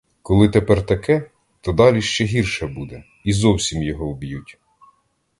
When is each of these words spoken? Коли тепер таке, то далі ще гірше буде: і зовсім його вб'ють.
Коли 0.21 0.49
тепер 0.49 0.85
таке, 0.85 1.29
то 1.61 1.71
далі 1.73 2.01
ще 2.01 2.23
гірше 2.25 2.67
буде: 2.67 3.03
і 3.23 3.33
зовсім 3.33 3.83
його 3.83 4.09
вб'ють. 4.09 4.57